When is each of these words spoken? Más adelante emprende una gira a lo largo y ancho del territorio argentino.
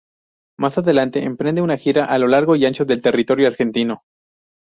Más 0.57 0.79
adelante 0.79 1.23
emprende 1.23 1.61
una 1.61 1.77
gira 1.77 2.05
a 2.05 2.17
lo 2.17 2.27
largo 2.27 2.55
y 2.55 2.65
ancho 2.65 2.85
del 2.85 3.03
territorio 3.03 3.45
argentino. 3.45 4.01